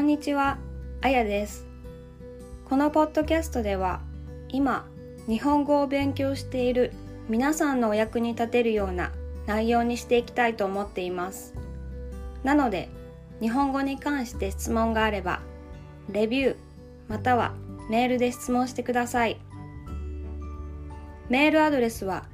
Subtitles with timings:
[0.00, 0.56] こんにちは、
[1.02, 1.66] あやです。
[2.64, 4.00] このポッドキャストでは、
[4.48, 4.86] 今、
[5.28, 6.92] 日本語を勉強している
[7.28, 9.12] 皆さんのお役に立てるような
[9.44, 11.52] 内容にしていきたいと思っています。
[12.44, 12.88] なので、
[13.42, 15.42] 日本語に関して質問があれば、
[16.10, 16.56] レビュー
[17.06, 17.52] または
[17.90, 19.38] メールで質問してください。
[21.28, 22.24] メールアドレスは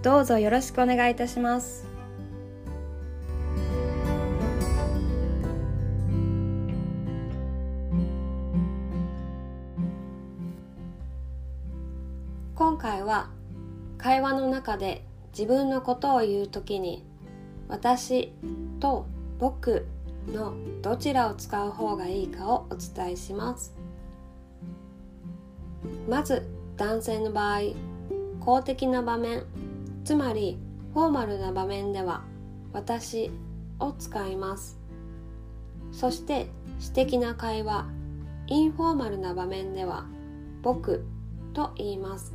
[0.02, 1.88] どうぞよろしくお願いいたします。
[12.54, 13.30] 今回は
[13.98, 15.04] 会話の中で
[15.36, 17.07] 自分のことを言うときに
[17.68, 18.32] 私
[18.80, 19.06] と
[19.38, 19.86] 僕
[20.28, 23.74] のどちらを使う方がいいかをお伝えします。
[26.08, 26.46] まず
[26.76, 27.60] 男性の場合
[28.40, 29.44] 公的な場面
[30.04, 30.58] つまり
[30.94, 32.24] フォーマルな場面では
[32.72, 33.30] 私
[33.78, 34.78] を使います。
[35.92, 37.86] そして私的な会話
[38.46, 40.06] インフォーマルな場面では
[40.62, 41.04] 僕
[41.52, 42.34] と言います。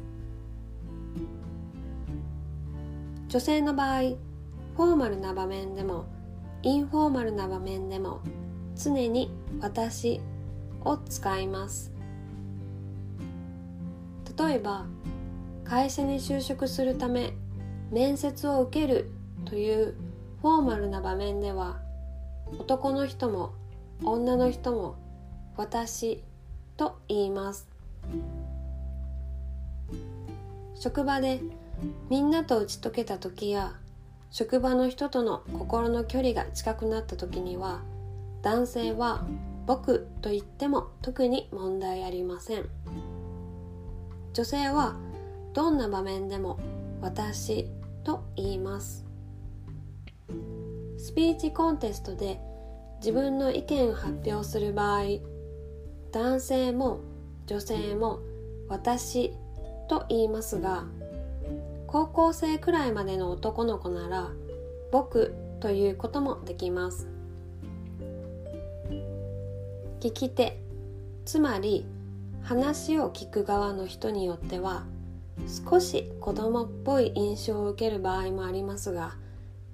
[3.27, 4.15] 女性の場合
[4.75, 6.05] フォーマルな場面でも
[6.63, 8.21] インフォーマルな場面でも
[8.75, 10.19] 常に私
[10.83, 11.91] を使います。
[14.37, 14.85] 例えば
[15.63, 17.33] 会社に就職するため
[17.91, 19.11] 面接を受ける
[19.45, 19.95] という
[20.41, 21.79] フォーマルな場面では
[22.57, 23.53] 男の人も
[24.03, 24.95] 女の人も
[25.55, 26.23] 私
[26.77, 27.69] と言います。
[30.73, 31.41] 職場で
[32.09, 33.73] みんなと打ち解けた時や
[34.33, 37.83] 職場の人との心の距離が近くなった時には
[38.41, 39.27] 男性は
[39.67, 42.65] 僕と言っても特に問題ありません。
[44.33, 44.95] 女性は
[45.53, 46.59] どんな場面でも
[46.99, 47.69] 私
[48.03, 49.05] と言います。
[50.97, 52.39] スピーチコンテストで
[53.01, 55.03] 自分の意見を発表する場合
[56.11, 57.01] 男性も
[57.45, 58.19] 女性も
[58.67, 59.31] 私
[59.87, 60.85] と言いますが
[61.93, 64.31] 高校生くらいまでの男の子なら
[64.91, 67.07] 僕ということもできます。
[69.99, 70.59] 聞き手
[71.23, 71.85] つまり
[72.41, 74.87] 話を聞く側の人によっては
[75.69, 79.13] 少し子供っぽい印象を受ける場合もありますが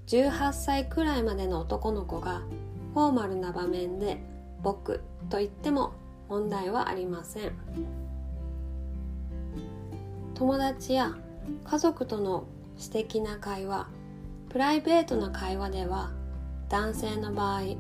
[0.08, 2.42] 18歳くらいまでの男の子が
[2.94, 4.22] フォーマルな場面で
[4.62, 5.94] 僕と言っても
[6.28, 7.54] 問題はありません。
[10.36, 11.18] 友達や
[11.66, 12.46] 家族との
[12.78, 13.88] 私的な会話
[14.50, 16.12] プライベートな会話では
[16.70, 17.76] 男性の場合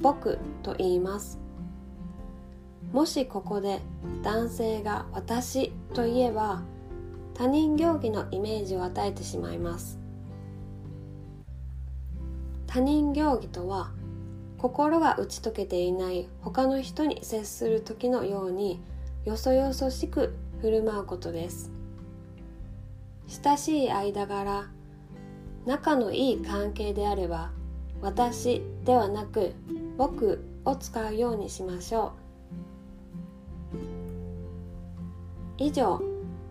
[0.00, 1.38] 僕と言います。
[2.92, 3.80] もしここで
[4.22, 6.62] 男性が私と言えば
[7.34, 9.98] 他人行儀のイメージを与えてしまいます。
[12.66, 13.92] 他人行儀とは
[14.58, 18.80] 心が打ち解けていない他の人に接する時のように
[19.24, 21.70] よそよそしく振る舞うことです。
[23.32, 24.66] 親しい間柄
[25.64, 27.50] 仲のいい関係であれば
[28.02, 29.54] 私ではなく
[29.96, 32.12] 僕を使うようにしましょ
[35.58, 35.64] う。
[35.64, 36.02] 以上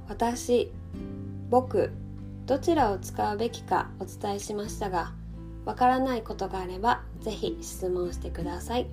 [0.07, 0.71] 私
[1.51, 1.91] 僕
[2.47, 5.13] どちらを使うべきかお伝えしましたが
[5.65, 8.87] わからないことがあればぜひ質問してください。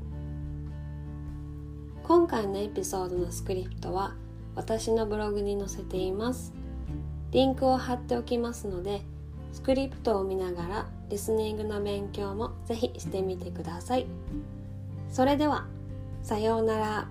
[2.03, 4.15] 今回のエピソードのスクリプトは
[4.55, 6.53] 私のブログに載せています。
[7.31, 9.03] リンクを貼っておきますので
[9.53, 14.07] スクリプトを見ながらリスニングの勉強もぜひしてみてください。
[15.11, 15.67] それでは
[16.23, 17.09] さようなら。